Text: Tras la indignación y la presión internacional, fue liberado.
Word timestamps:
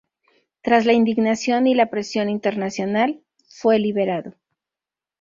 Tras 0.63 0.87
la 0.87 0.93
indignación 0.93 1.67
y 1.67 1.75
la 1.75 1.91
presión 1.91 2.27
internacional, 2.27 3.21
fue 3.47 3.77
liberado. 3.77 4.33